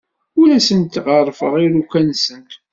[0.39, 2.51] Ur asent-ɣerrfeɣ iruka-nsent.